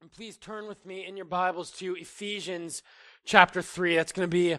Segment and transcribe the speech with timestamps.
[0.00, 2.84] And please turn with me in your Bibles to Ephesians
[3.24, 3.96] chapter 3.
[3.96, 4.56] That's going to be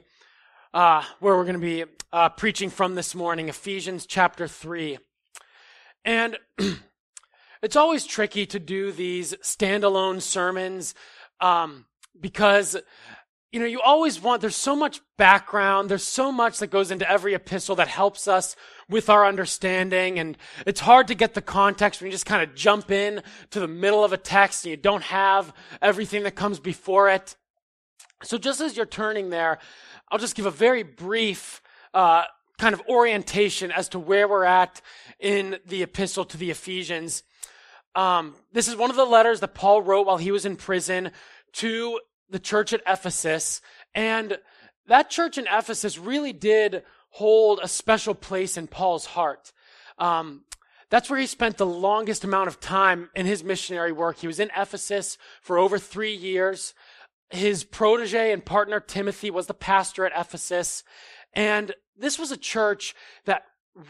[0.73, 3.47] uh, where we're going to be uh, preaching from this morning.
[3.47, 4.97] Ephesians chapter 3.
[6.03, 6.37] And
[7.61, 10.93] it's always tricky to do these standalone sermons
[11.39, 11.85] um,
[12.19, 12.75] because
[13.51, 17.09] you know, you always want, there's so much background, there's so much that goes into
[17.09, 18.55] every epistle that helps us
[18.87, 20.37] with our understanding, and
[20.67, 23.67] it's hard to get the context when you just kind of jump in to the
[23.67, 27.35] middle of a text and you don't have everything that comes before it.
[28.23, 29.57] So just as you're turning there,
[30.11, 31.61] I'll just give a very brief,
[31.93, 32.25] uh,
[32.59, 34.81] kind of orientation as to where we're at
[35.19, 37.23] in the epistle to the Ephesians.
[37.95, 41.11] Um, this is one of the letters that Paul wrote while he was in prison
[41.53, 43.61] to the church at Ephesus.
[43.93, 44.37] And
[44.87, 49.51] that church in Ephesus really did hold a special place in Paul's heart.
[49.97, 50.43] Um,
[50.89, 54.17] that's where he spent the longest amount of time in his missionary work.
[54.17, 56.73] He was in Ephesus for over three years.
[57.29, 60.83] His protege and partner Timothy was the pastor at Ephesus.
[61.33, 62.95] And this was a church
[63.25, 63.43] that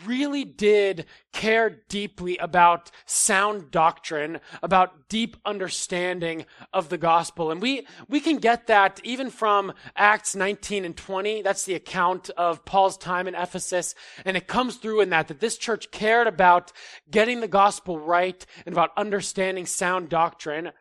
[0.06, 7.52] really did care deeply about sound doctrine, about deep understanding of the gospel.
[7.52, 11.42] And we, we can get that even from Acts 19 and 20.
[11.42, 13.96] That's the account of Paul's time in Ephesus.
[14.26, 16.72] And it comes through in that, that this church cared about
[17.10, 20.72] getting the gospel right and about understanding sound doctrine.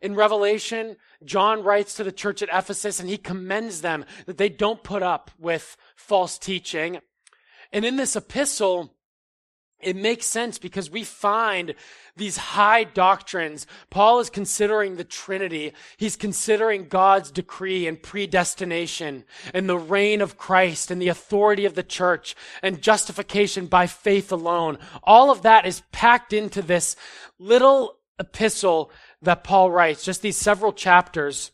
[0.00, 4.48] In Revelation, John writes to the church at Ephesus and he commends them that they
[4.48, 6.98] don't put up with false teaching.
[7.76, 8.94] And in this epistle,
[9.78, 11.74] it makes sense because we find
[12.16, 13.66] these high doctrines.
[13.90, 15.74] Paul is considering the Trinity.
[15.98, 21.74] He's considering God's decree and predestination and the reign of Christ and the authority of
[21.74, 24.78] the church and justification by faith alone.
[25.02, 26.96] All of that is packed into this
[27.38, 31.50] little epistle that Paul writes, just these several chapters.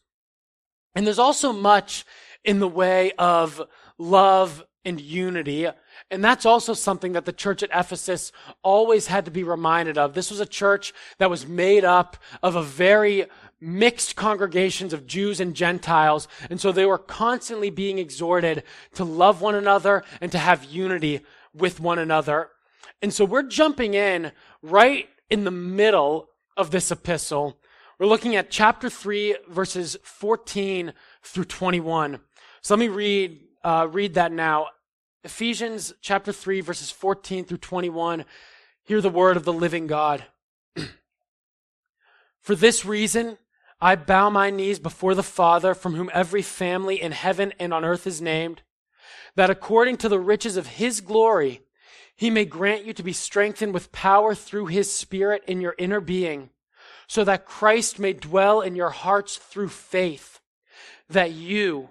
[0.95, 2.05] And there's also much
[2.45, 3.61] in the way of
[3.99, 5.69] love and unity.
[6.11, 8.33] And that's also something that the church at Ephesus
[8.63, 10.15] always had to be reminded of.
[10.15, 13.27] This was a church that was made up of a very
[13.61, 16.27] mixed congregations of Jews and Gentiles.
[16.51, 21.21] And so they were constantly being exhorted to love one another and to have unity
[21.55, 22.51] with one another.
[23.01, 24.33] And so we're jumping in
[24.63, 27.57] right in the middle of this epistle.
[27.99, 30.93] We're looking at chapter 3, verses 14
[31.23, 32.19] through 21.
[32.63, 34.69] So let me read, uh, read that now.
[35.25, 38.25] Ephesians chapter 3, verses 14 through 21.
[38.85, 40.25] Hear the word of the living God.
[42.41, 43.39] For this reason,
[43.81, 47.85] I bow my knees before the Father, from whom every family in heaven and on
[47.85, 48.63] earth is named,
[49.37, 51.63] that according to the riches of his glory,
[52.17, 56.01] he may grant you to be strengthened with power through his Spirit in your inner
[56.01, 56.51] being,
[57.07, 60.41] so that Christ may dwell in your hearts through faith,
[61.09, 61.91] that you,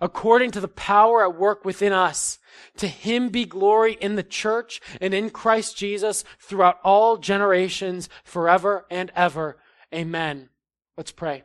[0.00, 2.38] according to the power at work within us,
[2.76, 8.86] to him be glory in the church and in Christ Jesus throughout all generations, forever
[8.90, 9.56] and ever.
[9.94, 10.48] Amen.
[10.96, 11.44] Let's pray.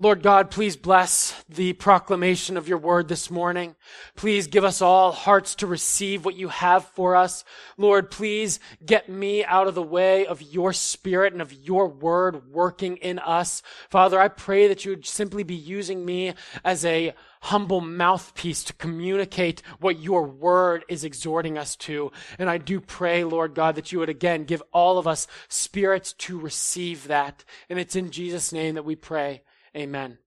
[0.00, 3.74] Lord God, please bless the proclamation of your word this morning.
[4.16, 7.44] Please give us all hearts to receive what you have for us.
[7.76, 12.50] Lord, please get me out of the way of your spirit and of your word
[12.50, 13.62] working in us.
[13.88, 16.34] Father, I pray that you would simply be using me
[16.64, 22.10] as a humble mouthpiece to communicate what your word is exhorting us to.
[22.38, 26.14] And I do pray, Lord God, that you would again give all of us spirits
[26.14, 27.44] to receive that.
[27.68, 29.42] And it's in Jesus' name that we pray.
[29.76, 30.18] Amen.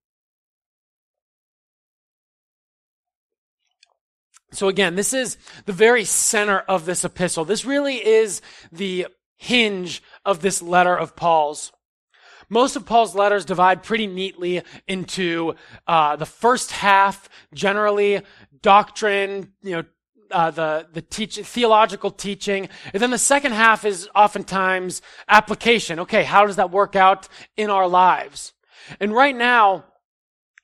[4.52, 7.46] So again, this is the very center of this epistle.
[7.46, 11.72] This really is the hinge of this letter of Paul's.
[12.50, 15.56] Most of Paul's letters divide pretty neatly into
[15.86, 18.22] uh, the first half, generally
[18.62, 19.84] doctrine, you know,
[20.32, 26.00] uh, the the teach theological teaching, and then the second half is oftentimes application.
[26.02, 28.54] Okay, how does that work out in our lives?
[29.00, 29.86] And right now,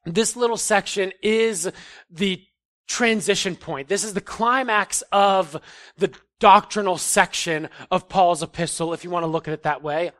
[0.05, 1.71] this little section is
[2.09, 2.43] the
[2.87, 3.87] transition point.
[3.87, 5.59] This is the climax of
[5.97, 10.11] the doctrinal section of Paul's epistle, if you want to look at it that way.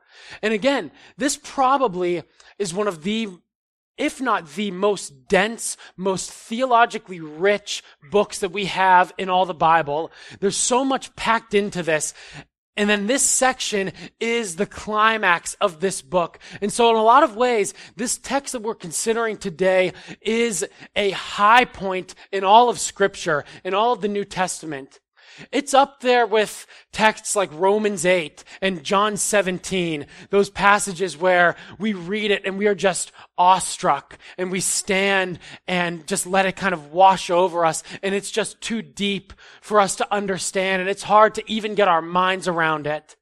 [0.42, 2.24] And again, this probably
[2.58, 3.30] is one of the
[3.98, 9.54] if not the most dense, most theologically rich books that we have in all the
[9.54, 10.12] Bible.
[10.40, 12.14] There's so much packed into this.
[12.75, 16.40] And then this section is the climax of this book.
[16.60, 20.66] And so in a lot of ways, this text that we're considering today is
[20.96, 25.00] a high point in all of scripture, in all of the New Testament.
[25.52, 31.94] It's up there with texts like Romans 8 and John 17, those passages where we
[31.94, 36.74] read it and we are just awestruck and we stand and just let it kind
[36.74, 41.04] of wash over us and it's just too deep for us to understand and it's
[41.04, 43.16] hard to even get our minds around it.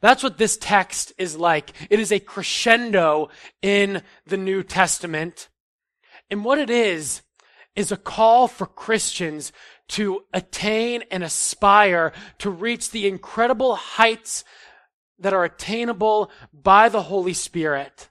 [0.00, 1.72] That's what this text is like.
[1.90, 3.30] It is a crescendo
[3.62, 5.48] in the New Testament.
[6.30, 7.22] And what it is,
[7.76, 9.52] is a call for Christians
[9.88, 14.44] to attain and aspire to reach the incredible heights
[15.18, 18.08] that are attainable by the Holy Spirit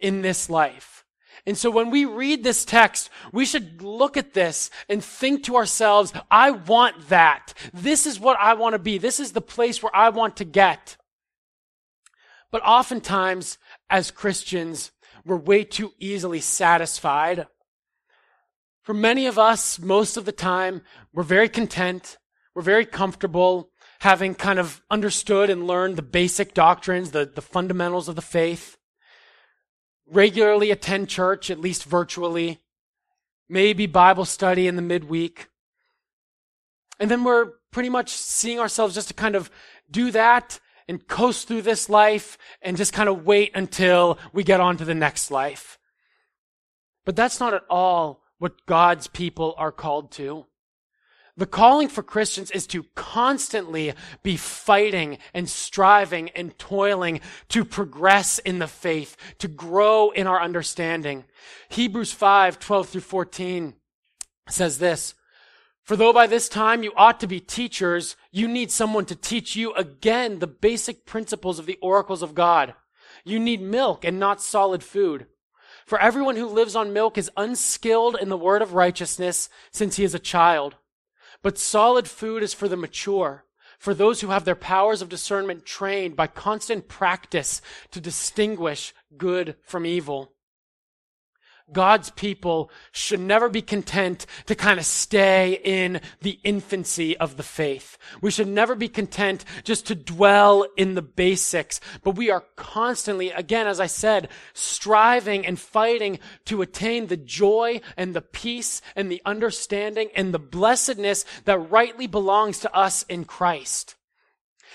[0.00, 1.04] in this life.
[1.46, 5.56] And so when we read this text, we should look at this and think to
[5.56, 7.54] ourselves, I want that.
[7.72, 8.98] This is what I want to be.
[8.98, 10.96] This is the place where I want to get.
[12.50, 13.58] But oftentimes,
[13.88, 14.90] as Christians,
[15.24, 17.46] we're way too easily satisfied
[18.88, 20.80] for many of us, most of the time,
[21.12, 22.16] we're very content.
[22.54, 23.68] We're very comfortable
[23.98, 28.78] having kind of understood and learned the basic doctrines, the, the fundamentals of the faith.
[30.06, 32.60] Regularly attend church, at least virtually.
[33.46, 35.50] Maybe Bible study in the midweek.
[36.98, 39.50] And then we're pretty much seeing ourselves just to kind of
[39.90, 44.60] do that and coast through this life and just kind of wait until we get
[44.60, 45.78] on to the next life.
[47.04, 50.46] But that's not at all what God's people are called to.
[51.38, 53.94] The calling for Christians is to constantly
[54.24, 57.20] be fighting and striving and toiling
[57.50, 61.26] to progress in the faith, to grow in our understanding.
[61.68, 63.74] Hebrews 5, 12 through 14
[64.48, 65.14] says this,
[65.84, 69.54] For though by this time you ought to be teachers, you need someone to teach
[69.54, 72.74] you again the basic principles of the oracles of God.
[73.24, 75.26] You need milk and not solid food.
[75.88, 80.04] For everyone who lives on milk is unskilled in the word of righteousness since he
[80.04, 80.76] is a child.
[81.42, 83.46] But solid food is for the mature,
[83.78, 87.62] for those who have their powers of discernment trained by constant practice
[87.92, 90.34] to distinguish good from evil.
[91.72, 97.42] God's people should never be content to kind of stay in the infancy of the
[97.42, 97.98] faith.
[98.20, 103.30] We should never be content just to dwell in the basics, but we are constantly,
[103.30, 109.10] again, as I said, striving and fighting to attain the joy and the peace and
[109.10, 113.96] the understanding and the blessedness that rightly belongs to us in Christ.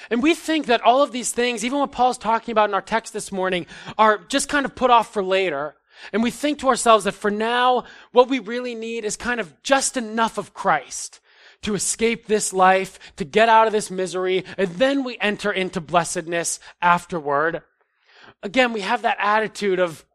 [0.09, 2.81] And we think that all of these things, even what Paul's talking about in our
[2.81, 3.65] text this morning,
[3.97, 5.75] are just kind of put off for later.
[6.11, 9.61] And we think to ourselves that for now, what we really need is kind of
[9.63, 11.19] just enough of Christ
[11.61, 15.79] to escape this life, to get out of this misery, and then we enter into
[15.79, 17.61] blessedness afterward.
[18.41, 20.05] Again, we have that attitude of,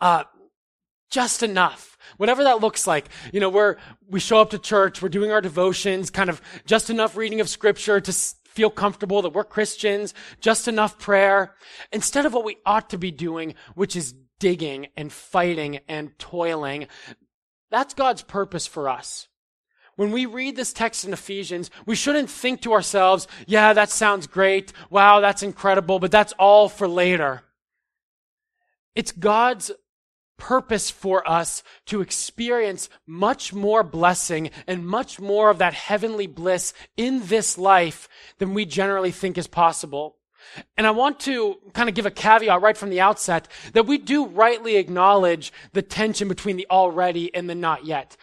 [0.00, 0.24] uh,
[1.10, 1.96] just enough.
[2.16, 3.08] Whatever that looks like.
[3.32, 3.76] You know, we're,
[4.08, 7.48] we show up to church, we're doing our devotions, kind of just enough reading of
[7.48, 11.54] scripture to feel comfortable that we're Christians, just enough prayer,
[11.92, 16.86] instead of what we ought to be doing, which is digging and fighting and toiling.
[17.70, 19.28] That's God's purpose for us.
[19.96, 24.28] When we read this text in Ephesians, we shouldn't think to ourselves, yeah, that sounds
[24.28, 24.72] great.
[24.90, 27.42] Wow, that's incredible, but that's all for later.
[28.94, 29.72] It's God's
[30.36, 36.72] purpose for us to experience much more blessing and much more of that heavenly bliss
[36.96, 40.17] in this life than we generally think is possible.
[40.76, 43.98] And I want to kind of give a caveat right from the outset that we
[43.98, 48.16] do rightly acknowledge the tension between the already and the not yet.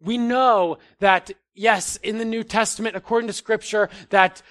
[0.00, 4.42] We know that, yes, in the New Testament, according to scripture, that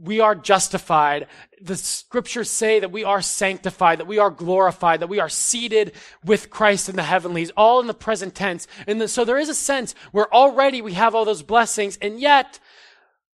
[0.00, 1.26] we are justified.
[1.60, 5.92] The scriptures say that we are sanctified, that we are glorified, that we are seated
[6.24, 8.66] with Christ in the heavenlies, all in the present tense.
[8.86, 12.58] And so there is a sense where already we have all those blessings, and yet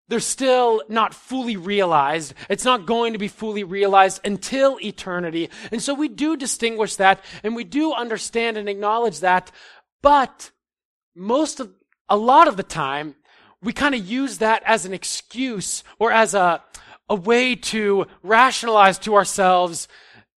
[0.09, 2.35] they're still not fully realized.
[2.49, 5.51] It's not going to be fully realized until eternity.
[5.73, 9.51] And so we do distinguish that and we do understand and acknowledge that.
[10.03, 10.51] But
[11.15, 11.73] most of,
[12.09, 13.15] a lot of the time,
[13.63, 16.63] we kind of use that as an excuse or as a,
[17.09, 19.89] a way to rationalize to ourselves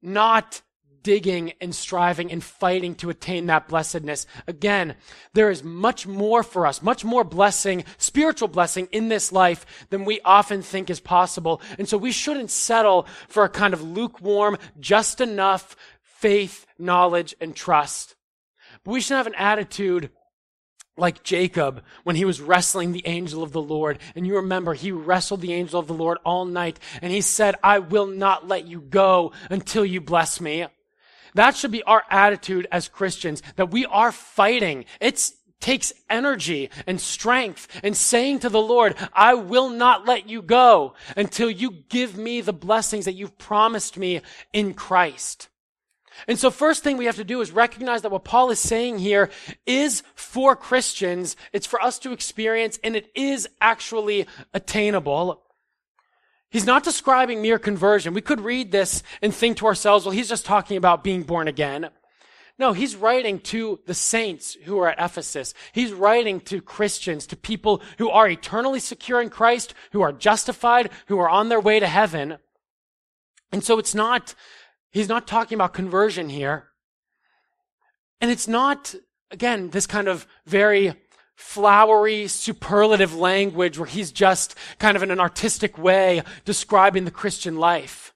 [0.00, 0.62] not
[1.06, 4.26] digging and striving and fighting to attain that blessedness.
[4.48, 4.96] Again,
[5.34, 10.04] there is much more for us, much more blessing, spiritual blessing in this life than
[10.04, 11.62] we often think is possible.
[11.78, 17.54] And so we shouldn't settle for a kind of lukewarm, just enough faith, knowledge, and
[17.54, 18.16] trust.
[18.82, 20.10] But we should have an attitude
[20.96, 24.00] like Jacob when he was wrestling the angel of the Lord.
[24.16, 27.54] And you remember he wrestled the angel of the Lord all night and he said,
[27.62, 30.66] I will not let you go until you bless me.
[31.36, 34.86] That should be our attitude as Christians, that we are fighting.
[35.00, 40.42] It takes energy and strength and saying to the Lord, I will not let you
[40.42, 45.48] go until you give me the blessings that you've promised me in Christ.
[46.26, 48.98] And so first thing we have to do is recognize that what Paul is saying
[48.98, 49.28] here
[49.66, 51.36] is for Christians.
[51.52, 55.42] It's for us to experience and it is actually attainable.
[56.56, 58.14] He's not describing mere conversion.
[58.14, 61.48] We could read this and think to ourselves, well, he's just talking about being born
[61.48, 61.90] again.
[62.58, 65.52] No, he's writing to the saints who are at Ephesus.
[65.72, 70.88] He's writing to Christians, to people who are eternally secure in Christ, who are justified,
[71.08, 72.38] who are on their way to heaven.
[73.52, 74.34] And so it's not
[74.90, 76.68] He's not talking about conversion here.
[78.22, 78.94] And it's not,
[79.30, 80.94] again, this kind of very
[81.36, 87.56] flowery, superlative language where he's just kind of in an artistic way describing the Christian
[87.56, 88.14] life.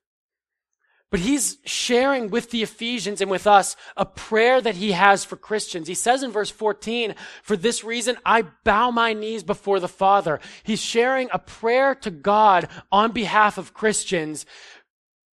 [1.10, 5.36] But he's sharing with the Ephesians and with us a prayer that he has for
[5.36, 5.88] Christians.
[5.88, 10.40] He says in verse 14, for this reason I bow my knees before the Father.
[10.62, 14.46] He's sharing a prayer to God on behalf of Christians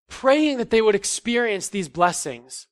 [0.09, 2.67] praying that they would experience these blessings.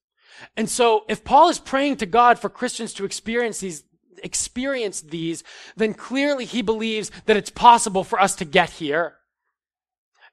[0.58, 3.84] And so if Paul is praying to God for Christians to experience these,
[4.24, 5.44] experience these,
[5.76, 9.16] then clearly he believes that it's possible for us to get here.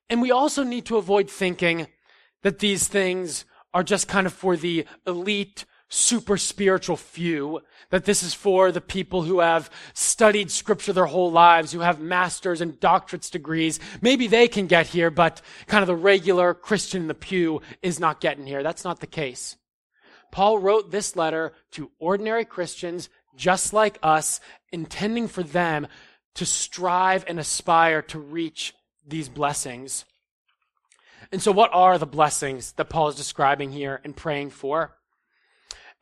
[0.08, 1.86] And we also need to avoid thinking
[2.42, 7.60] that these things are just kind of for the elite super spiritual few,
[7.90, 12.00] that this is for the people who have studied scripture their whole lives, who have
[12.00, 13.78] masters and doctorates degrees.
[14.00, 18.00] Maybe they can get here, but kind of the regular Christian in the pew is
[18.00, 18.62] not getting here.
[18.62, 19.56] That's not the case.
[20.30, 25.86] Paul wrote this letter to ordinary Christians just like us, intending for them
[26.34, 28.74] to strive and aspire to reach
[29.06, 30.04] these blessings.
[31.30, 34.96] And so what are the blessings that Paul is describing here and praying for?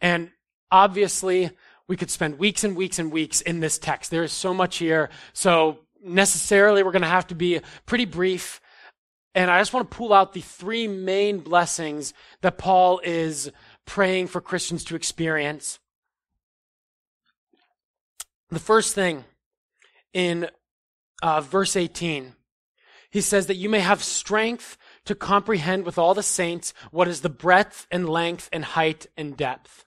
[0.01, 0.31] And
[0.71, 1.51] obviously,
[1.89, 4.11] we could spend weeks and weeks and weeks in this text.
[4.11, 5.11] There is so much here.
[5.33, 8.61] So necessarily, we're going to have to be pretty brief.
[9.35, 13.51] And I just want to pull out the three main blessings that Paul is
[13.87, 15.79] praying for Christians to experience.
[18.51, 19.25] The first thing
[20.13, 20.49] in
[21.23, 22.35] uh, verse 18,
[23.11, 27.21] he says that you may have strength to comprehend with all the saints what is
[27.21, 29.85] the breadth and length and height and depth.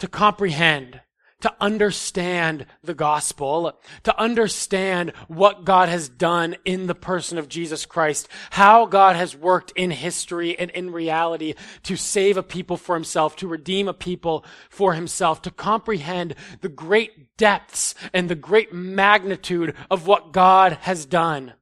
[0.00, 1.02] To comprehend,
[1.40, 7.86] to understand the gospel, to understand what God has done in the person of Jesus
[7.86, 11.54] Christ, how God has worked in history and in reality
[11.84, 16.68] to save a people for himself, to redeem a people for himself, to comprehend the
[16.68, 21.54] great depths and the great magnitude of what God has done.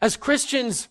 [0.00, 0.88] As Christians,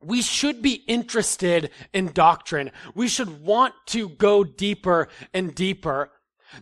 [0.00, 2.70] we should be interested in doctrine.
[2.94, 6.10] We should want to go deeper and deeper.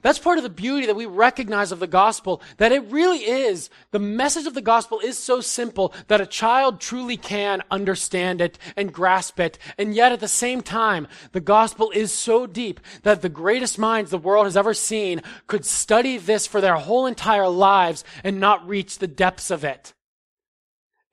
[0.03, 3.71] That's part of the beauty that we recognize of the gospel, that it really is,
[3.93, 8.59] the message of the gospel is so simple that a child truly can understand it
[8.77, 9.59] and grasp it.
[9.79, 14.11] And yet at the same time, the gospel is so deep that the greatest minds
[14.11, 18.67] the world has ever seen could study this for their whole entire lives and not
[18.67, 19.95] reach the depths of it.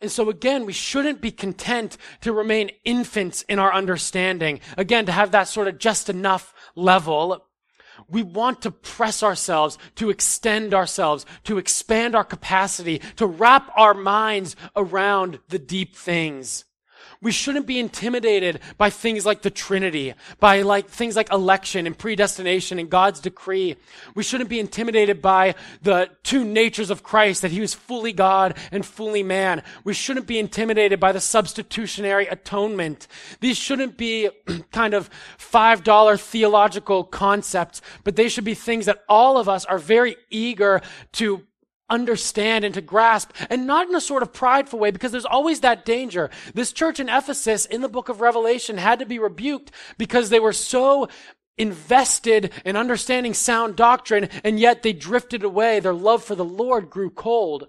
[0.01, 4.59] And so again, we shouldn't be content to remain infants in our understanding.
[4.77, 7.45] Again, to have that sort of just enough level.
[8.09, 13.93] We want to press ourselves, to extend ourselves, to expand our capacity, to wrap our
[13.93, 16.65] minds around the deep things.
[17.23, 21.97] We shouldn't be intimidated by things like the Trinity, by like things like election and
[21.97, 23.77] predestination and God's decree.
[24.13, 28.57] We shouldn't be intimidated by the two natures of Christ, that he was fully God
[28.73, 29.63] and fully man.
[29.85, 33.07] We shouldn't be intimidated by the substitutionary atonement.
[33.39, 34.29] These shouldn't be
[34.73, 39.77] kind of $5 theological concepts, but they should be things that all of us are
[39.77, 40.81] very eager
[41.13, 41.47] to
[41.89, 45.59] understand and to grasp, and not in a sort of prideful way, because there's always
[45.61, 46.29] that danger.
[46.53, 50.39] This church in Ephesus in the book of Revelation had to be rebuked because they
[50.39, 51.07] were so
[51.57, 55.79] invested in understanding sound doctrine, and yet they drifted away.
[55.79, 57.67] Their love for the Lord grew cold.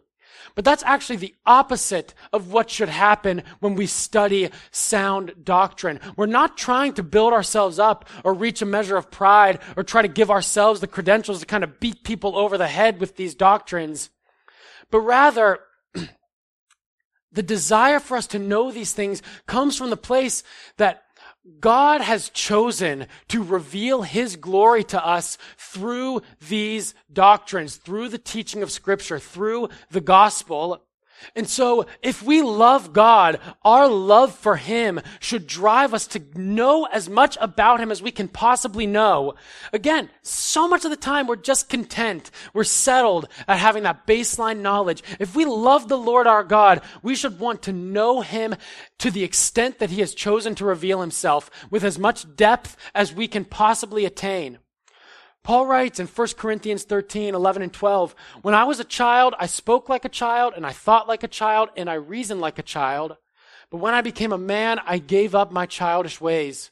[0.54, 6.00] But that's actually the opposite of what should happen when we study sound doctrine.
[6.16, 10.02] We're not trying to build ourselves up or reach a measure of pride or try
[10.02, 13.34] to give ourselves the credentials to kind of beat people over the head with these
[13.34, 14.10] doctrines
[14.90, 15.60] but rather,
[17.32, 20.42] the desire for us to know these things comes from the place
[20.76, 21.03] that
[21.60, 28.62] God has chosen to reveal his glory to us through these doctrines, through the teaching
[28.62, 30.82] of scripture, through the gospel.
[31.34, 36.84] And so if we love God, our love for Him should drive us to know
[36.84, 39.34] as much about Him as we can possibly know.
[39.72, 42.30] Again, so much of the time we're just content.
[42.52, 45.02] We're settled at having that baseline knowledge.
[45.18, 48.54] If we love the Lord our God, we should want to know Him
[48.98, 53.12] to the extent that He has chosen to reveal Himself with as much depth as
[53.12, 54.58] we can possibly attain.
[55.44, 59.44] Paul writes in 1 Corinthians 13, 11, and 12, When I was a child, I
[59.44, 62.62] spoke like a child, and I thought like a child, and I reasoned like a
[62.62, 63.18] child.
[63.70, 66.70] But when I became a man, I gave up my childish ways.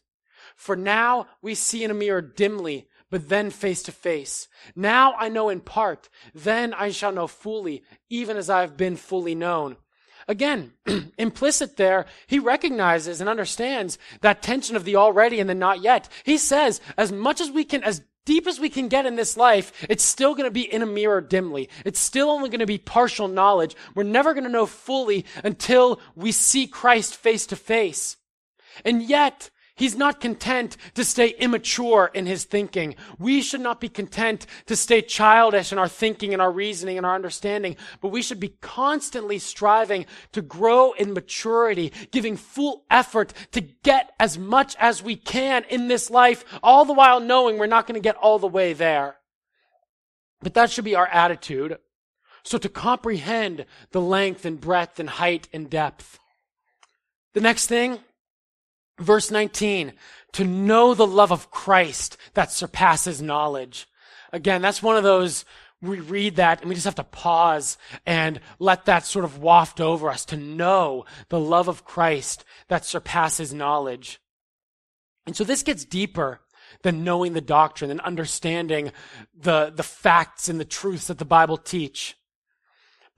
[0.57, 4.49] For now we see in a mirror dimly, but then face to face.
[4.75, 8.97] Now I know in part, then I shall know fully, even as I have been
[8.97, 9.77] fully known.
[10.29, 10.73] Again,
[11.19, 16.09] implicit there, he recognizes and understands that tension of the already and the not yet.
[16.25, 19.37] He says, as much as we can, as deep as we can get in this
[19.37, 21.69] life, it's still going to be in a mirror dimly.
[21.85, 23.77] It's still only going to be partial knowledge.
[23.95, 28.17] We're never going to know fully until we see Christ face to face.
[28.85, 32.95] And yet, He's not content to stay immature in his thinking.
[33.19, 37.07] We should not be content to stay childish in our thinking and our reasoning and
[37.07, 43.33] our understanding, but we should be constantly striving to grow in maturity, giving full effort
[43.53, 47.67] to get as much as we can in this life, all the while knowing we're
[47.67, 49.17] not going to get all the way there.
[50.43, 51.79] But that should be our attitude.
[52.45, 56.19] So to comprehend the length and breadth and height and depth.
[57.33, 58.01] The next thing,
[59.03, 59.93] Verse 19,
[60.33, 63.87] to know the love of Christ that surpasses knowledge.
[64.33, 65.45] Again, that's one of those,
[65.81, 69.81] we read that and we just have to pause and let that sort of waft
[69.81, 74.21] over us to know the love of Christ that surpasses knowledge.
[75.27, 76.41] And so this gets deeper
[76.83, 78.93] than knowing the doctrine and understanding
[79.35, 82.17] the, the facts and the truths that the Bible teach.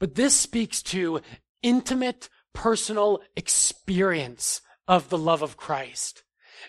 [0.00, 1.20] But this speaks to
[1.62, 6.22] intimate personal experience of the love of Christ.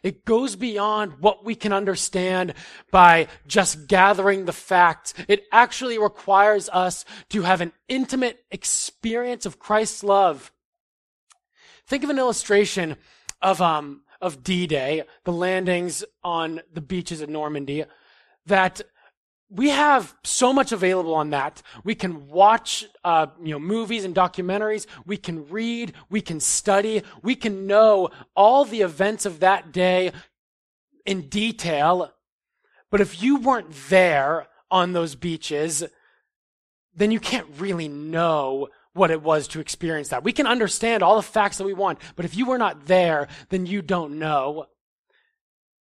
[0.03, 2.53] It goes beyond what we can understand
[2.91, 5.13] by just gathering the facts.
[5.27, 10.51] It actually requires us to have an intimate experience of Christ's love.
[11.87, 12.97] Think of an illustration
[13.41, 17.85] of, um, of D-Day, the landings on the beaches of Normandy,
[18.45, 18.81] that
[19.49, 21.61] we have so much available on that.
[21.83, 24.87] We can watch, uh, you know, movies and documentaries.
[25.05, 25.93] We can read.
[26.09, 27.03] We can study.
[27.21, 30.11] We can know all the events of that day
[31.05, 32.11] in detail.
[32.89, 35.83] But if you weren't there on those beaches,
[36.95, 40.23] then you can't really know what it was to experience that.
[40.23, 43.27] We can understand all the facts that we want, but if you were not there,
[43.49, 44.67] then you don't know.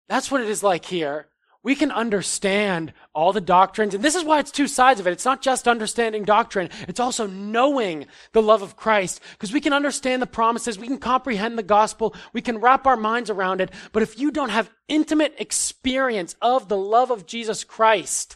[0.09, 1.27] That's what it is like here
[1.63, 3.95] we can understand all the doctrines.
[3.95, 5.11] And this is why it's two sides of it.
[5.11, 6.69] It's not just understanding doctrine.
[6.89, 9.21] It's also knowing the love of Christ.
[9.31, 10.77] Because we can understand the promises.
[10.77, 12.13] We can comprehend the gospel.
[12.33, 13.71] We can wrap our minds around it.
[13.93, 18.35] But if you don't have intimate experience of the love of Jesus Christ,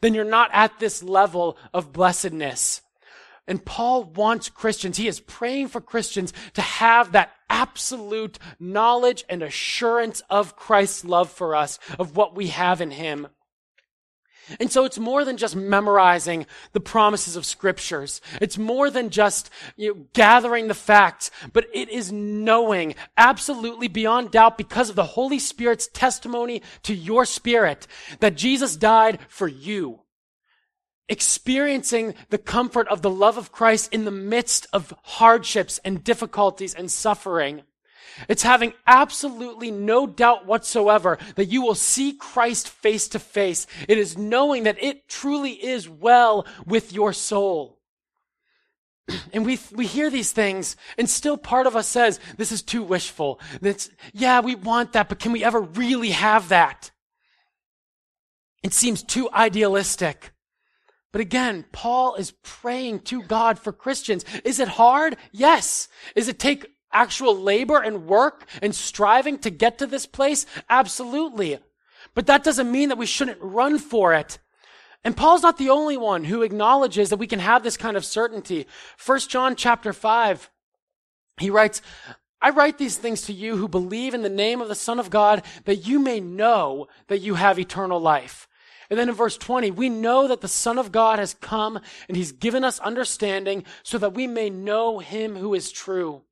[0.00, 2.82] then you're not at this level of blessedness.
[3.48, 9.42] And Paul wants Christians, he is praying for Christians to have that absolute knowledge and
[9.42, 13.26] assurance of Christ's love for us, of what we have in him.
[14.60, 18.20] And so it's more than just memorizing the promises of scriptures.
[18.40, 24.30] It's more than just you know, gathering the facts, but it is knowing absolutely beyond
[24.30, 27.86] doubt because of the Holy Spirit's testimony to your spirit
[28.20, 30.00] that Jesus died for you
[31.08, 36.74] experiencing the comfort of the love of Christ in the midst of hardships and difficulties
[36.74, 37.62] and suffering.
[38.28, 43.66] It's having absolutely no doubt whatsoever that you will see Christ face to face.
[43.86, 47.78] It is knowing that it truly is well with your soul.
[49.32, 52.82] And we, we hear these things and still part of us says, this is too
[52.82, 53.40] wishful.
[53.60, 56.90] That's, yeah, we want that, but can we ever really have that?
[58.62, 60.32] It seems too idealistic.
[61.12, 64.24] But again, Paul is praying to God for Christians.
[64.44, 65.16] Is it hard?
[65.32, 65.88] Yes.
[66.14, 70.44] Is it take actual labor and work and striving to get to this place?
[70.68, 71.58] Absolutely.
[72.14, 74.38] But that doesn't mean that we shouldn't run for it.
[75.04, 78.04] And Paul's not the only one who acknowledges that we can have this kind of
[78.04, 78.66] certainty.
[78.96, 80.50] First John chapter 5,
[81.38, 81.80] he writes,
[82.40, 85.10] I write these things to you who believe in the name of the Son of
[85.10, 88.47] God that you may know that you have eternal life.
[88.90, 92.16] And then in verse 20, we know that the Son of God has come and
[92.16, 96.22] he's given us understanding so that we may know him who is true.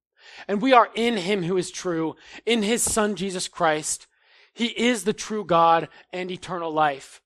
[0.49, 4.07] And we are in him who is true, in his son Jesus Christ.
[4.53, 7.21] He is the true God and eternal life.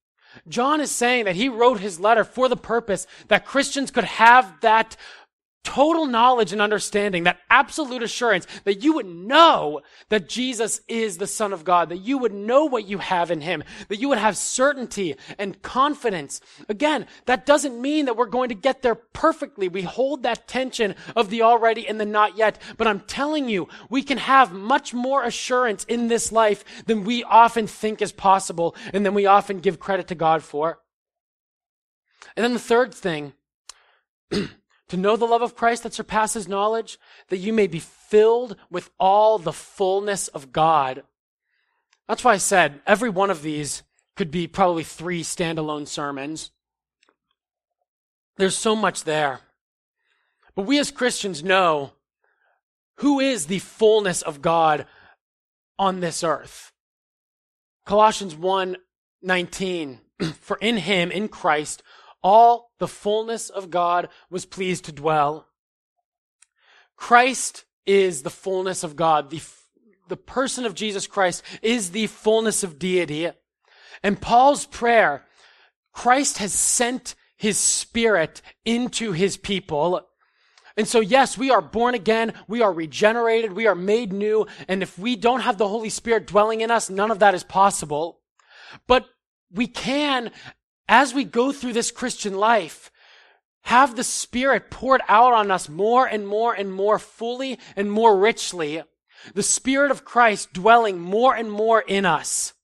[0.49, 4.61] John is saying that he wrote his letter for the purpose that Christians could have
[4.61, 4.97] that
[5.63, 11.27] total knowledge and understanding, that absolute assurance that you would know that Jesus is the
[11.27, 14.19] Son of God, that you would know what you have in Him, that you would
[14.19, 16.41] have certainty and confidence.
[16.69, 19.69] Again, that doesn't mean that we're going to get there perfectly.
[19.69, 22.59] We hold that tension of the already and the not yet.
[22.77, 27.23] But I'm telling you, we can have much more assurance in this life than we
[27.25, 30.81] often think is possible and than we often give credit to God for.
[32.37, 33.33] And then the third thing,
[34.91, 36.99] to know the love of Christ that surpasses knowledge,
[37.29, 41.05] that you may be filled with all the fullness of God.
[42.09, 43.85] That's why I said every one of these
[44.17, 46.51] could be probably three standalone sermons.
[48.37, 49.41] There's so much there.
[50.57, 51.93] But we as Christians know
[52.97, 54.87] who is the fullness of God
[55.79, 56.73] on this earth.
[57.87, 58.77] Colossians 1
[59.23, 60.01] 19.
[60.41, 61.83] For in him, in Christ,
[62.23, 65.47] all the fullness of God was pleased to dwell.
[66.97, 69.31] Christ is the fullness of God.
[69.31, 69.41] The,
[70.09, 73.31] the person of Jesus Christ is the fullness of deity.
[74.03, 75.25] And Paul's prayer,
[75.93, 80.07] Christ has sent his spirit into his people.
[80.77, 82.35] And so, yes, we are born again.
[82.49, 83.53] We are regenerated.
[83.55, 84.47] We are made new.
[84.69, 87.45] And if we don't have the Holy Spirit dwelling in us, none of that is
[87.45, 88.21] possible.
[88.87, 89.07] But
[89.51, 90.31] we can
[90.91, 92.91] as we go through this Christian life,
[93.63, 98.19] have the Spirit poured out on us more and more and more fully and more
[98.19, 98.83] richly.
[99.35, 102.55] The Spirit of Christ dwelling more and more in us.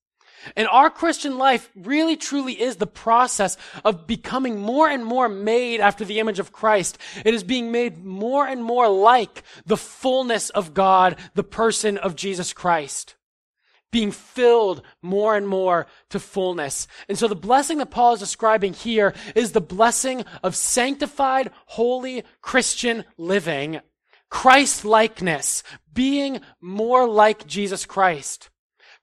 [0.57, 5.81] And our Christian life really truly is the process of becoming more and more made
[5.81, 6.99] after the image of Christ.
[7.25, 12.17] It is being made more and more like the fullness of God, the person of
[12.17, 13.15] Jesus Christ
[13.97, 16.87] being filled more and more to fullness.
[17.09, 22.23] And so the blessing that Paul is describing here is the blessing of sanctified, holy
[22.43, 23.81] Christian living,
[24.29, 25.63] Christ likeness,
[25.95, 28.51] being more like Jesus Christ.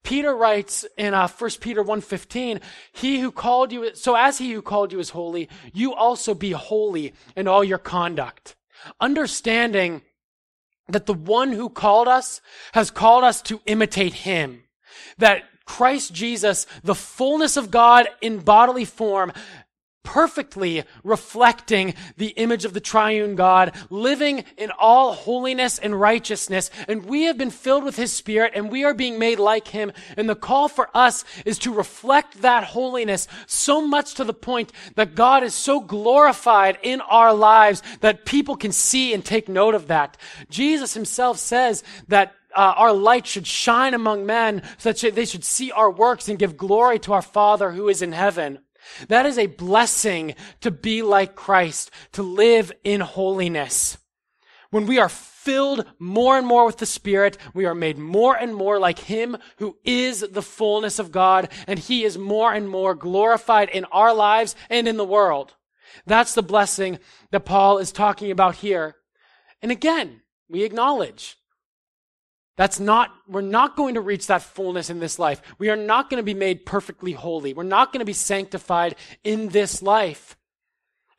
[0.03, 4.61] Peter writes in uh, 1 Peter 1.15, He who called you, so as he who
[4.61, 8.55] called you is holy, you also be holy in all your conduct.
[9.01, 10.03] Understanding
[10.87, 12.41] that the one who called us
[12.73, 14.63] has called us to imitate him
[15.17, 19.31] that Christ Jesus, the fullness of God in bodily form,
[20.03, 26.69] perfectly reflecting the image of the triune God, living in all holiness and righteousness.
[26.87, 29.91] And we have been filled with his spirit and we are being made like him.
[30.17, 34.71] And the call for us is to reflect that holiness so much to the point
[34.95, 39.73] that God is so glorified in our lives that people can see and take note
[39.73, 40.17] of that.
[40.49, 45.43] Jesus himself says that uh, our light should shine among men so that they should
[45.43, 48.59] see our works and give glory to our Father who is in heaven.
[49.07, 53.97] That is a blessing to be like Christ, to live in holiness.
[54.71, 58.55] When we are filled more and more with the Spirit, we are made more and
[58.55, 62.95] more like Him who is the fullness of God, and He is more and more
[62.95, 65.55] glorified in our lives and in the world.
[66.05, 66.99] That's the blessing
[67.31, 68.95] that Paul is talking about here.
[69.61, 71.37] And again, we acknowledge
[72.55, 75.41] that's not, we're not going to reach that fullness in this life.
[75.57, 77.53] We are not going to be made perfectly holy.
[77.53, 80.37] We're not going to be sanctified in this life.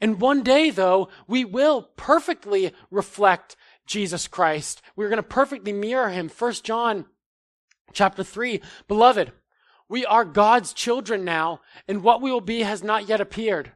[0.01, 4.83] And one day, though, we will perfectly reflect Jesus Christ.
[4.97, 6.29] We're going to perfectly mirror him.
[6.29, 7.07] First John
[7.93, 8.61] chapter 3.
[8.87, 9.33] Beloved,
[9.89, 13.73] we are God's children now, and what we will be has not yet appeared.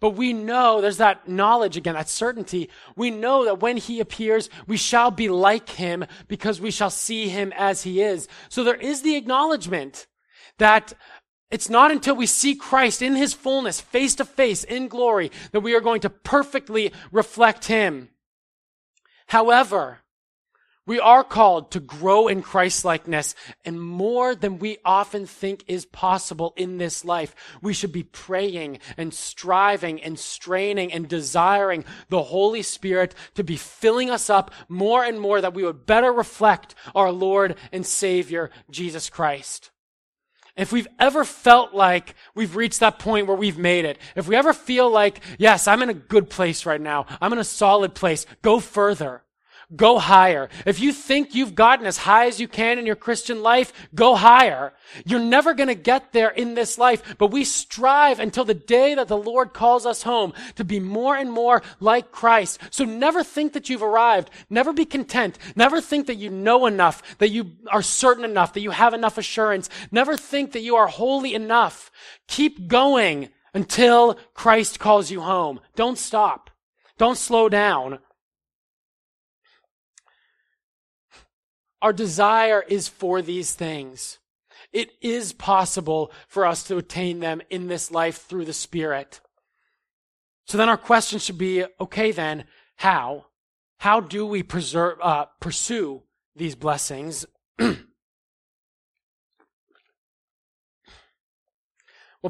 [0.00, 2.68] But we know there's that knowledge again, that certainty.
[2.96, 7.28] We know that when he appears, we shall be like him because we shall see
[7.28, 8.28] him as he is.
[8.50, 10.06] So there is the acknowledgement
[10.58, 10.92] that
[11.50, 15.60] it's not until we see Christ in his fullness, face to face, in glory, that
[15.60, 18.10] we are going to perfectly reflect him.
[19.28, 20.00] However,
[20.86, 26.54] we are called to grow in Christlikeness and more than we often think is possible
[26.56, 27.34] in this life.
[27.60, 33.56] We should be praying and striving and straining and desiring the Holy Spirit to be
[33.56, 38.50] filling us up more and more that we would better reflect our Lord and Savior,
[38.70, 39.72] Jesus Christ.
[40.56, 44.36] If we've ever felt like we've reached that point where we've made it, if we
[44.36, 47.94] ever feel like, yes, I'm in a good place right now, I'm in a solid
[47.94, 49.22] place, go further.
[49.74, 50.48] Go higher.
[50.64, 54.14] If you think you've gotten as high as you can in your Christian life, go
[54.14, 54.72] higher.
[55.04, 58.94] You're never going to get there in this life, but we strive until the day
[58.94, 62.60] that the Lord calls us home to be more and more like Christ.
[62.70, 64.30] So never think that you've arrived.
[64.48, 65.38] Never be content.
[65.56, 69.18] Never think that you know enough, that you are certain enough, that you have enough
[69.18, 69.68] assurance.
[69.90, 71.90] Never think that you are holy enough.
[72.28, 75.60] Keep going until Christ calls you home.
[75.74, 76.50] Don't stop.
[76.98, 77.98] Don't slow down.
[81.82, 84.18] Our desire is for these things.
[84.72, 89.20] It is possible for us to attain them in this life through the Spirit.
[90.46, 92.44] So then our question should be, okay then,
[92.76, 93.26] how?
[93.78, 96.02] How do we preserve, uh, pursue
[96.34, 97.26] these blessings?
[97.58, 97.76] well,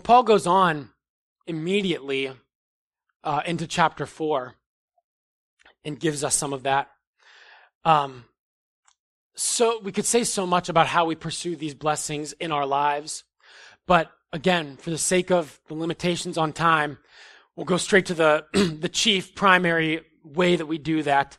[0.02, 0.90] Paul goes on
[1.46, 2.32] immediately
[3.22, 4.54] uh, into chapter 4
[5.85, 6.90] and gives us some of that.
[7.85, 8.24] Um,
[9.37, 13.25] so we could say so much about how we pursue these blessings in our lives.
[13.87, 16.99] But again, for the sake of the limitations on time,
[17.55, 18.46] we'll go straight to the,
[18.81, 21.38] the chief primary way that we do that.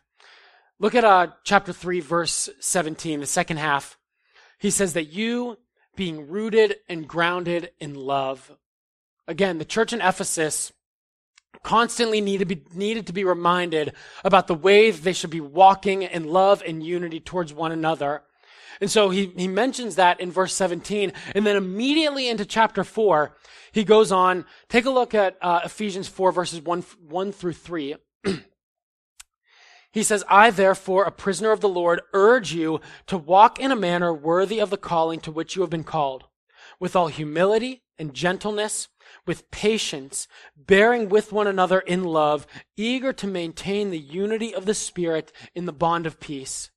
[0.80, 3.98] Look at uh, chapter 3, verse 17, the second half.
[4.60, 5.58] He says that you,
[5.96, 8.56] being rooted and grounded in love.
[9.28, 10.72] Again, the church in Ephesus
[11.64, 13.94] constantly need to be, needed to be reminded
[14.24, 18.24] about the way that they should be walking in love and unity towards one another.
[18.80, 21.14] And so he, he mentions that in verse 17.
[21.34, 23.36] And then immediately into chapter 4,
[23.72, 24.46] he goes on.
[24.70, 27.96] Take a look at uh, Ephesians 4, verses 1, 1 through 3.
[29.92, 33.76] he says, I, therefore, a prisoner of the Lord, urge you to walk in a
[33.76, 36.26] manner worthy of the calling to which you have been called,
[36.80, 38.90] with all humility and gentleness
[39.28, 44.74] with patience, bearing with one another in love, eager to maintain the unity of the
[44.74, 46.72] Spirit in the bond of peace.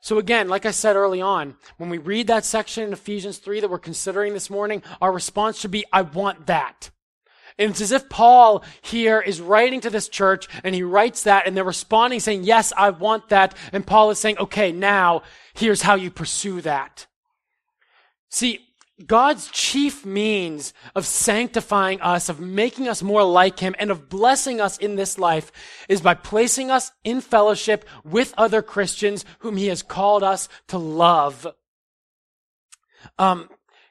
[0.00, 3.60] So again, like I said early on, when we read that section in Ephesians 3
[3.60, 6.90] that we're considering this morning, our response should be, I want that.
[7.58, 11.46] And it's as if Paul here is writing to this church and he writes that
[11.46, 13.56] and they're responding saying, yes, I want that.
[13.72, 15.22] And Paul is saying, okay, now
[15.54, 17.06] here's how you pursue that.
[18.30, 18.60] See,
[19.06, 24.60] God's chief means of sanctifying us, of making us more like Him, and of blessing
[24.60, 25.52] us in this life
[25.88, 30.78] is by placing us in fellowship with other Christians whom He has called us to
[30.78, 31.46] love.
[33.18, 33.48] Um,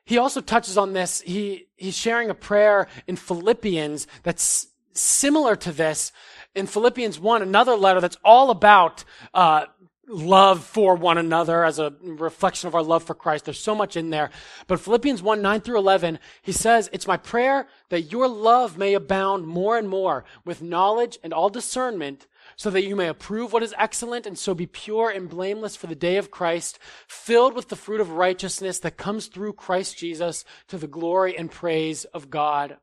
[0.08, 1.20] he also touches on this.
[1.22, 6.14] He, he's sharing a prayer in Philippians that's similar to this.
[6.56, 9.66] In Philippians 1, another letter that's all about, uh,
[10.08, 13.46] love for one another as a reflection of our love for Christ.
[13.46, 14.30] There's so much in there.
[14.68, 18.94] But Philippians 1, 9 through 11, he says, It's my prayer that your love may
[18.94, 23.64] abound more and more with knowledge and all discernment so that you may approve what
[23.64, 27.68] is excellent and so be pure and blameless for the day of Christ, filled with
[27.68, 32.30] the fruit of righteousness that comes through Christ Jesus to the glory and praise of
[32.30, 32.78] God.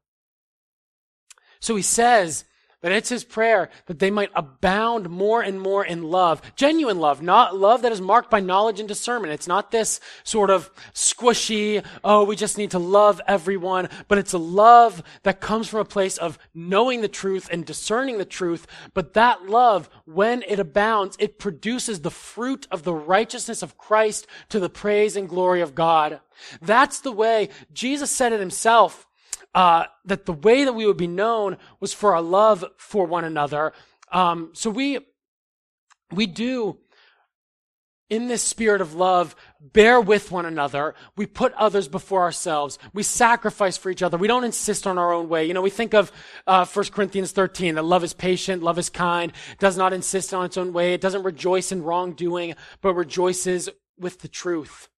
[1.61, 2.45] So he says,
[2.85, 7.23] that it's his prayer that they might abound more and more in love, genuine love,
[7.23, 9.33] not love that is marked by knowledge and discernment.
[9.33, 14.35] It's not this sort of squishy, oh, we just need to love everyone, but it's
[14.35, 18.67] a love that comes from a place of knowing the truth and discerning the truth.
[18.93, 24.27] But that love, when it abounds, it produces the fruit of the righteousness of Christ
[24.51, 26.21] to the praise and glory of God.
[26.61, 29.07] That's the way Jesus said it himself
[29.55, 33.25] uh, that the way that we would be known was for our love for one
[33.25, 33.73] another.
[34.13, 34.99] Um, so we
[36.11, 36.79] we do
[38.11, 40.95] in this spirit of love bear with one another.
[41.17, 42.79] We put others before ourselves.
[42.93, 44.19] We sacrifice for each other.
[44.19, 45.47] We don't insist on our own way.
[45.47, 46.13] You know we think of
[46.47, 50.45] uh, 1 corinthians 13 that love is patient love is kind does not insist on
[50.45, 54.89] its own way it doesn't rejoice in wrongdoing but rejoices with the truth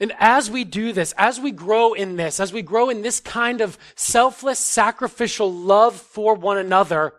[0.00, 3.20] and as we do this, as we grow in this, as we grow in this
[3.20, 7.12] kind of selfless, sacrificial love for one another,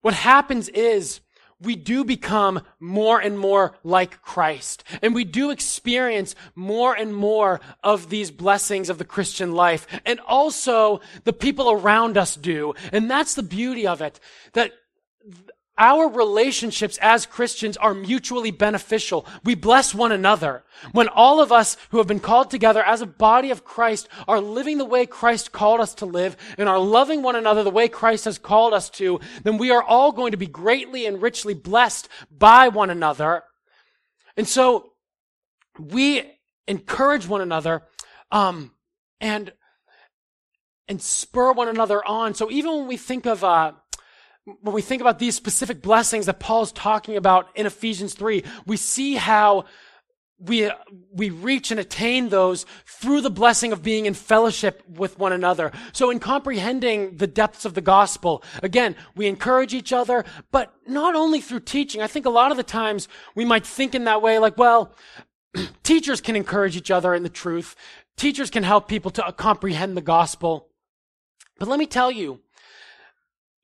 [0.00, 1.20] what happens is
[1.60, 4.82] we do become more and more like Christ.
[5.02, 9.86] And we do experience more and more of these blessings of the Christian life.
[10.06, 12.72] And also the people around us do.
[12.92, 14.18] And that's the beauty of it.
[14.54, 14.72] That
[15.80, 19.26] our relationships as Christians are mutually beneficial.
[19.42, 20.62] We bless one another.
[20.92, 24.40] When all of us who have been called together as a body of Christ are
[24.40, 27.88] living the way Christ called us to live and are loving one another the way
[27.88, 31.54] Christ has called us to, then we are all going to be greatly and richly
[31.54, 33.42] blessed by one another.
[34.36, 34.92] And so
[35.78, 36.22] we
[36.68, 37.82] encourage one another,
[38.30, 38.72] um,
[39.18, 39.52] and,
[40.88, 42.34] and spur one another on.
[42.34, 43.72] So even when we think of, uh,
[44.60, 48.76] when we think about these specific blessings that Paul's talking about in Ephesians 3, we
[48.76, 49.64] see how
[50.40, 50.70] we,
[51.12, 55.70] we reach and attain those through the blessing of being in fellowship with one another.
[55.92, 61.14] So in comprehending the depths of the gospel, again, we encourage each other, but not
[61.14, 62.00] only through teaching.
[62.00, 64.94] I think a lot of the times we might think in that way, like, well,
[65.82, 67.76] teachers can encourage each other in the truth.
[68.16, 70.68] Teachers can help people to comprehend the gospel.
[71.58, 72.40] But let me tell you,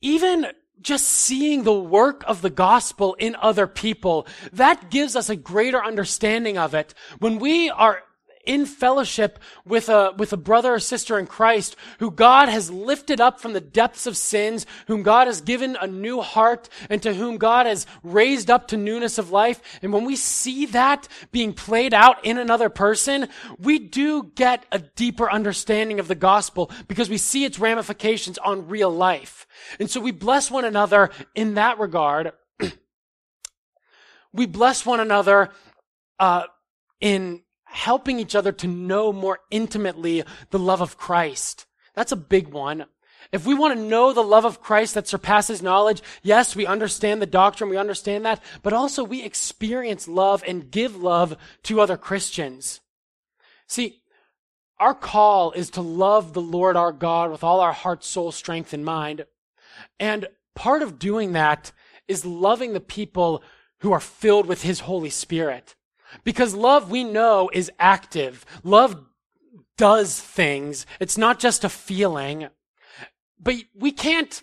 [0.02, 0.46] even
[0.80, 5.82] just seeing the work of the gospel in other people, that gives us a greater
[5.82, 6.94] understanding of it.
[7.18, 8.02] When we are
[8.46, 13.20] in fellowship with a, with a brother or sister in Christ who God has lifted
[13.20, 17.14] up from the depths of sins, whom God has given a new heart, and to
[17.14, 19.60] whom God has raised up to newness of life.
[19.82, 23.28] And when we see that being played out in another person,
[23.58, 28.68] we do get a deeper understanding of the gospel because we see its ramifications on
[28.68, 29.46] real life.
[29.78, 32.32] And so we bless one another in that regard.
[34.32, 35.50] we bless one another
[36.18, 36.44] uh,
[37.00, 37.42] in
[37.76, 41.66] helping each other to know more intimately the love of Christ.
[41.94, 42.86] That's a big one.
[43.32, 47.20] If we want to know the love of Christ that surpasses knowledge, yes, we understand
[47.20, 51.98] the doctrine, we understand that, but also we experience love and give love to other
[51.98, 52.80] Christians.
[53.66, 54.00] See,
[54.78, 58.72] our call is to love the Lord our God with all our heart, soul, strength,
[58.72, 59.26] and mind.
[60.00, 61.72] And part of doing that
[62.08, 63.42] is loving the people
[63.80, 65.75] who are filled with His Holy Spirit.
[66.24, 68.44] Because love, we know, is active.
[68.62, 69.04] Love
[69.76, 70.86] does things.
[71.00, 72.48] It's not just a feeling.
[73.38, 74.42] But we can't,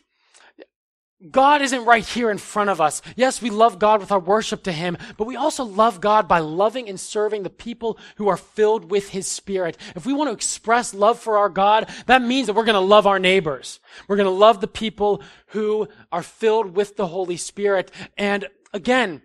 [1.32, 3.02] God isn't right here in front of us.
[3.16, 6.40] Yes, we love God with our worship to Him, but we also love God by
[6.40, 9.78] loving and serving the people who are filled with His Spirit.
[9.96, 12.80] If we want to express love for our God, that means that we're going to
[12.80, 13.80] love our neighbors.
[14.08, 17.90] We're going to love the people who are filled with the Holy Spirit.
[18.18, 19.22] And again,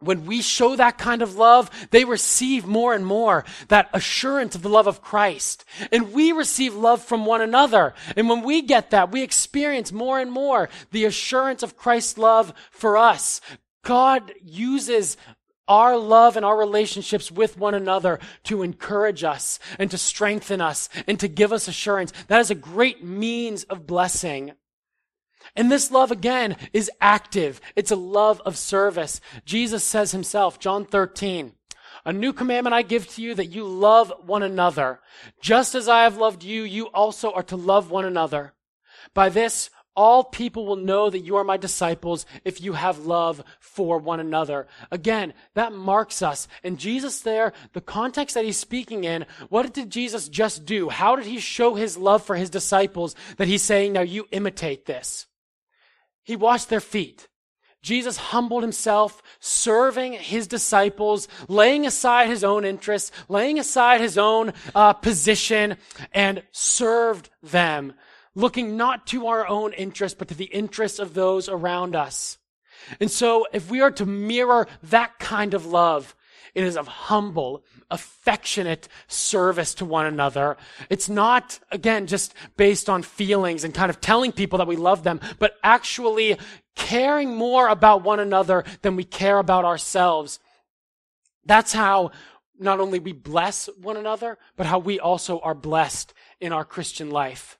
[0.00, 4.62] when we show that kind of love, they receive more and more that assurance of
[4.62, 5.64] the love of Christ.
[5.92, 7.94] And we receive love from one another.
[8.16, 12.52] And when we get that, we experience more and more the assurance of Christ's love
[12.70, 13.40] for us.
[13.82, 15.16] God uses
[15.66, 20.88] our love and our relationships with one another to encourage us and to strengthen us
[21.06, 22.12] and to give us assurance.
[22.28, 24.52] That is a great means of blessing.
[25.56, 27.60] And this love again is active.
[27.76, 29.20] It's a love of service.
[29.44, 31.52] Jesus says himself, John 13,
[32.04, 35.00] a new commandment I give to you that you love one another.
[35.40, 38.52] Just as I have loved you, you also are to love one another.
[39.14, 43.44] By this, all people will know that you are my disciples if you have love
[43.60, 44.66] for one another.
[44.90, 46.48] Again, that marks us.
[46.64, 50.88] And Jesus there, the context that he's speaking in, what did Jesus just do?
[50.88, 54.86] How did he show his love for his disciples that he's saying, now you imitate
[54.86, 55.26] this?
[56.24, 57.28] He washed their feet.
[57.82, 64.54] Jesus humbled himself, serving his disciples, laying aside his own interests, laying aside his own
[64.74, 65.76] uh, position,
[66.10, 67.92] and served them,
[68.34, 72.38] looking not to our own interests, but to the interests of those around us.
[73.00, 76.16] And so, if we are to mirror that kind of love,
[76.54, 80.56] it is of humble, affectionate service to one another.
[80.88, 85.02] It's not, again, just based on feelings and kind of telling people that we love
[85.02, 86.38] them, but actually
[86.76, 90.38] caring more about one another than we care about ourselves.
[91.44, 92.12] That's how
[92.58, 97.10] not only we bless one another, but how we also are blessed in our Christian
[97.10, 97.58] life.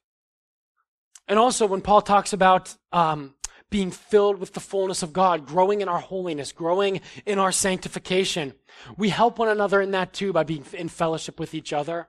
[1.27, 3.35] And also, when Paul talks about um,
[3.75, 8.55] being filled with the fullness of God, growing in our holiness, growing in our sanctification.
[8.97, 12.07] We help one another in that too by being in fellowship with each other.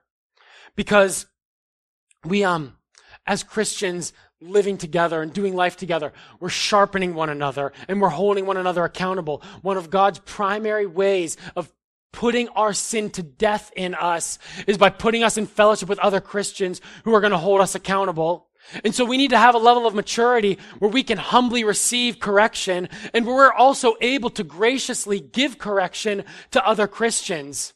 [0.76, 1.26] Because
[2.24, 2.76] we, um,
[3.26, 8.46] as Christians, living together and doing life together, we're sharpening one another and we're holding
[8.46, 9.42] one another accountable.
[9.62, 11.72] One of God's primary ways of
[12.12, 16.20] putting our sin to death in us is by putting us in fellowship with other
[16.20, 18.45] Christians who are going to hold us accountable.
[18.84, 22.20] And so we need to have a level of maturity where we can humbly receive
[22.20, 27.74] correction and where we're also able to graciously give correction to other Christians.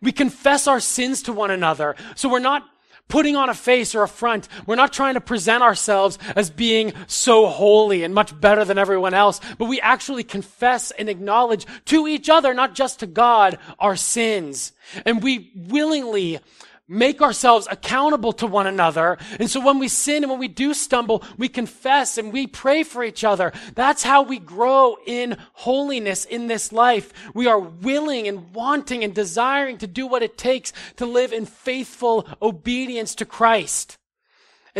[0.00, 1.96] We confess our sins to one another.
[2.14, 2.64] So we're not
[3.10, 4.48] putting on a face or a front.
[4.66, 9.12] We're not trying to present ourselves as being so holy and much better than everyone
[9.12, 13.96] else, but we actually confess and acknowledge to each other, not just to God, our
[13.96, 14.72] sins.
[15.04, 16.38] And we willingly
[16.90, 19.16] make ourselves accountable to one another.
[19.38, 22.82] And so when we sin and when we do stumble, we confess and we pray
[22.82, 23.52] for each other.
[23.76, 27.12] That's how we grow in holiness in this life.
[27.32, 31.46] We are willing and wanting and desiring to do what it takes to live in
[31.46, 33.99] faithful obedience to Christ.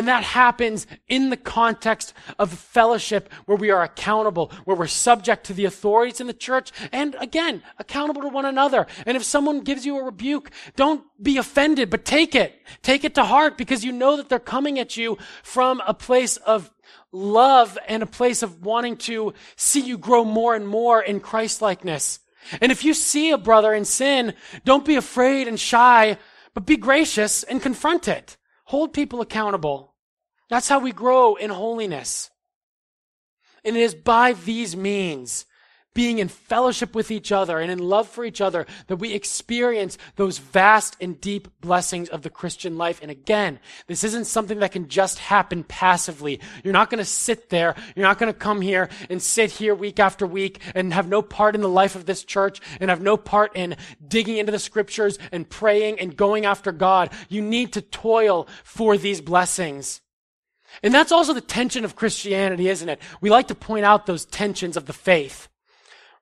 [0.00, 5.44] And that happens in the context of fellowship where we are accountable, where we're subject
[5.44, 8.86] to the authorities in the church, and again, accountable to one another.
[9.04, 12.62] And if someone gives you a rebuke, don't be offended, but take it.
[12.80, 16.38] Take it to heart because you know that they're coming at you from a place
[16.38, 16.70] of
[17.12, 22.20] love and a place of wanting to see you grow more and more in Christlikeness.
[22.62, 24.32] And if you see a brother in sin,
[24.64, 26.16] don't be afraid and shy,
[26.54, 28.38] but be gracious and confront it.
[28.64, 29.89] Hold people accountable.
[30.50, 32.30] That's how we grow in holiness.
[33.64, 35.46] And it is by these means
[35.92, 39.98] being in fellowship with each other and in love for each other, that we experience
[40.16, 43.00] those vast and deep blessings of the Christian life.
[43.02, 46.40] And again, this isn't something that can just happen passively.
[46.62, 47.74] You're not going to sit there.
[47.96, 51.22] You're not going to come here and sit here week after week and have no
[51.22, 53.76] part in the life of this church and have no part in
[54.06, 57.10] digging into the scriptures and praying and going after God.
[57.28, 60.00] You need to toil for these blessings.
[60.82, 63.00] And that's also the tension of Christianity, isn't it?
[63.20, 65.48] We like to point out those tensions of the faith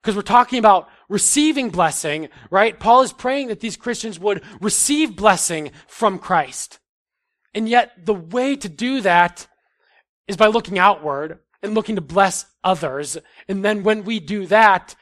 [0.02, 2.78] because we're talking about receiving blessing, right?
[2.78, 6.78] Paul is praying that these Christians would receive blessing from Christ.
[7.54, 9.46] And yet the way to do that
[10.26, 13.18] is by looking outward and looking to bless others.
[13.48, 14.94] And then when we do that,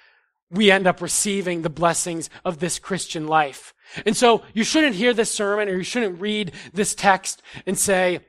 [0.50, 3.74] we end up receiving the blessings of this Christian life.
[4.04, 8.20] And so you shouldn't hear this sermon or you shouldn't read this text and say,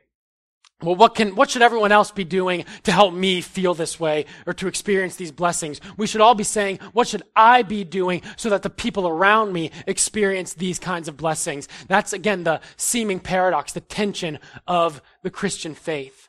[0.80, 4.26] well, what can, what should everyone else be doing to help me feel this way
[4.46, 5.80] or to experience these blessings?
[5.96, 9.52] We should all be saying, what should I be doing so that the people around
[9.52, 11.66] me experience these kinds of blessings?
[11.88, 16.28] That's again the seeming paradox, the tension of the Christian faith.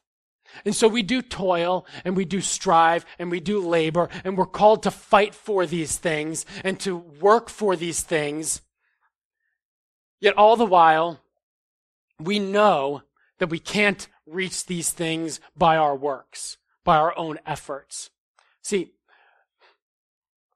[0.65, 4.47] And so we do toil and we do strive and we do labor and we're
[4.47, 8.61] called to fight for these things and to work for these things.
[10.19, 11.19] Yet all the while,
[12.19, 13.03] we know
[13.37, 18.09] that we can't reach these things by our works, by our own efforts.
[18.61, 18.93] See,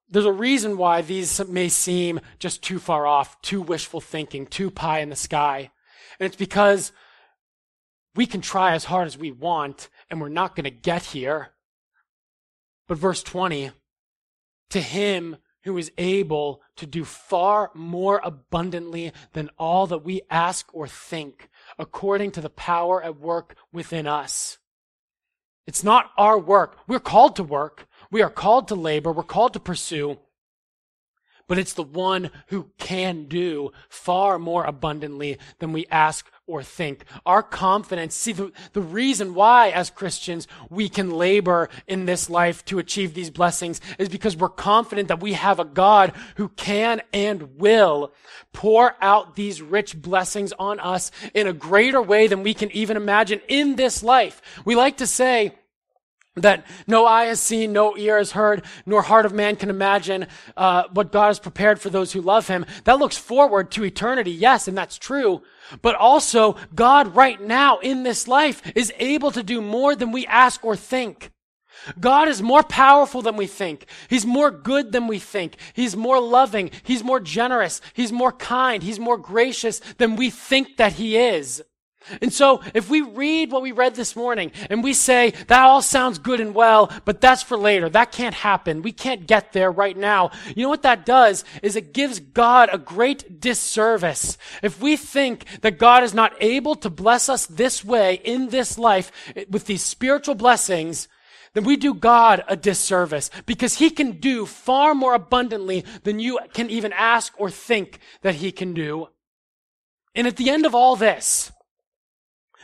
[0.09, 4.69] there's a reason why these may seem just too far off, too wishful thinking, too
[4.69, 5.71] pie in the sky.
[6.19, 6.91] And it's because
[8.15, 11.49] we can try as hard as we want and we're not going to get here.
[12.87, 13.71] But verse 20,
[14.69, 20.67] to him who is able to do far more abundantly than all that we ask
[20.73, 24.57] or think, according to the power at work within us.
[25.65, 26.77] It's not our work.
[26.87, 27.87] We're called to work.
[28.11, 29.11] We are called to labor.
[29.11, 30.19] We're called to pursue
[31.47, 37.05] but it's the one who can do far more abundantly than we ask or think.
[37.25, 42.65] Our confidence, see, the, the reason why as Christians we can labor in this life
[42.65, 47.01] to achieve these blessings is because we're confident that we have a God who can
[47.13, 48.11] and will
[48.51, 52.97] pour out these rich blessings on us in a greater way than we can even
[52.97, 54.41] imagine in this life.
[54.65, 55.55] We like to say,
[56.35, 60.27] that no eye has seen, no ear has heard, nor heart of man can imagine
[60.57, 62.65] uh, what God has prepared for those who love Him.
[62.85, 65.43] That looks forward to eternity, yes, and that's true.
[65.81, 70.25] But also, God right now in this life is able to do more than we
[70.25, 71.31] ask or think.
[71.99, 73.87] God is more powerful than we think.
[74.09, 75.57] He's more good than we think.
[75.73, 76.71] He's more loving.
[76.83, 77.81] He's more generous.
[77.93, 78.81] He's more kind.
[78.81, 81.61] He's more gracious than we think that He is.
[82.21, 85.81] And so, if we read what we read this morning and we say, that all
[85.81, 89.71] sounds good and well, but that's for later, that can't happen, we can't get there
[89.71, 94.37] right now, you know what that does is it gives God a great disservice.
[94.61, 98.77] If we think that God is not able to bless us this way in this
[98.77, 99.11] life
[99.49, 101.07] with these spiritual blessings,
[101.53, 106.39] then we do God a disservice because he can do far more abundantly than you
[106.53, 109.07] can even ask or think that he can do.
[110.15, 111.51] And at the end of all this,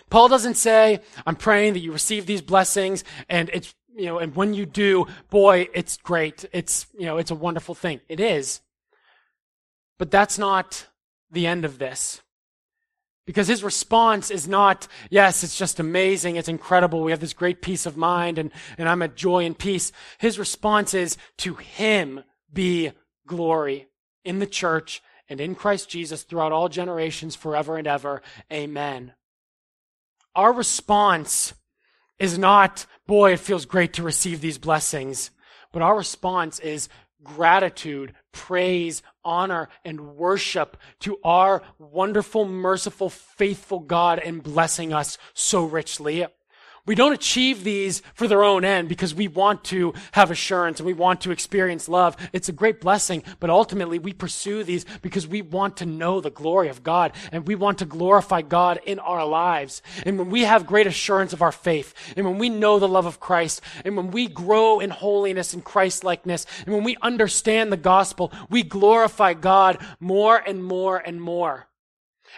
[0.09, 4.35] Paul doesn't say, I'm praying that you receive these blessings and it's, you know, and
[4.35, 6.45] when you do, boy, it's great.
[6.51, 8.01] It's, you know, it's a wonderful thing.
[8.07, 8.61] It is.
[9.97, 10.87] But that's not
[11.31, 12.21] the end of this.
[13.25, 17.61] Because his response is not, yes, it's just amazing, it's incredible, we have this great
[17.61, 19.91] peace of mind, and, and I'm at joy and peace.
[20.17, 22.91] His response is, to him be
[23.27, 23.87] glory
[24.25, 28.23] in the church and in Christ Jesus throughout all generations, forever and ever.
[28.51, 29.13] Amen.
[30.39, 31.53] Our response
[32.17, 35.31] is not, boy, it feels great to receive these blessings,
[35.73, 36.87] but our response is
[37.21, 45.65] gratitude, praise, honor, and worship to our wonderful, merciful, faithful God in blessing us so
[45.65, 46.25] richly.
[46.85, 50.87] We don't achieve these for their own end because we want to have assurance and
[50.87, 52.17] we want to experience love.
[52.33, 56.31] It's a great blessing, but ultimately we pursue these because we want to know the
[56.31, 59.81] glory of God and we want to glorify God in our lives.
[60.05, 63.05] And when we have great assurance of our faith and when we know the love
[63.05, 67.71] of Christ and when we grow in holiness and Christ likeness and when we understand
[67.71, 71.67] the gospel, we glorify God more and more and more.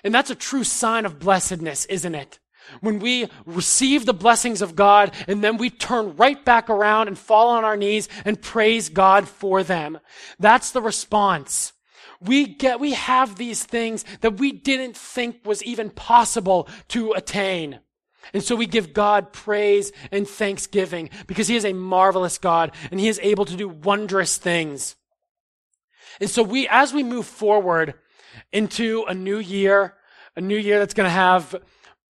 [0.04, 2.39] And that's a true sign of blessedness, isn't it?
[2.80, 7.17] When we receive the blessings of God and then we turn right back around and
[7.17, 9.99] fall on our knees and praise God for them.
[10.39, 11.74] That's the response.
[12.22, 17.80] We get, we have these things that we didn't think was even possible to attain.
[18.34, 22.99] And so we give God praise and thanksgiving because he is a marvelous God and
[22.99, 24.95] he is able to do wondrous things.
[26.19, 27.95] And so we, as we move forward
[28.51, 29.95] into a new year,
[30.36, 31.55] a new year that's going to have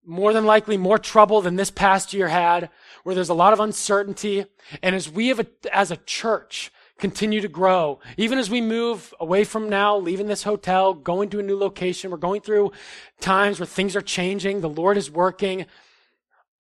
[0.05, 2.71] more than likely more trouble than this past year had,
[3.03, 4.47] where there's a lot of uncertainty.
[4.83, 9.13] And as we have, a, as a church, continue to grow, even as we move
[9.19, 12.73] away from now, leaving this hotel, going to a new location, we're going through
[13.21, 15.67] times where things are changing, the Lord is working.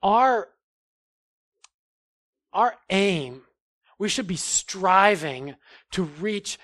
[0.02, 0.48] Our,
[2.52, 3.42] our aim,
[3.98, 5.56] we should be striving
[5.92, 6.58] to reach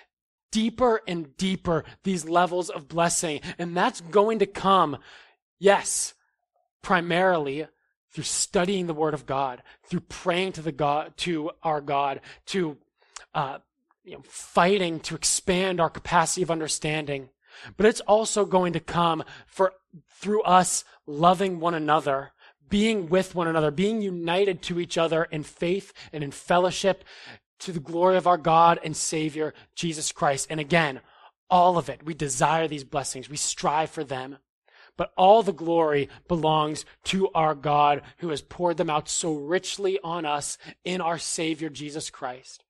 [0.50, 3.40] deeper and deeper these levels of blessing.
[3.58, 4.96] And that's going to come,
[5.58, 6.14] yes,
[6.86, 7.66] primarily
[8.12, 12.76] through studying the Word of God, through praying to the God, to our God, to
[13.34, 13.58] uh,
[14.04, 17.28] you know, fighting to expand our capacity of understanding.
[17.76, 19.72] But it's also going to come for
[20.12, 22.30] through us loving one another,
[22.68, 27.02] being with one another, being united to each other in faith and in fellowship
[27.58, 30.46] to the glory of our God and Savior, Jesus Christ.
[30.50, 31.00] And again,
[31.50, 33.28] all of it, we desire these blessings.
[33.28, 34.38] We strive for them.
[34.96, 39.98] But all the glory belongs to our God who has poured them out so richly
[40.02, 42.64] on us in our Savior Jesus Christ.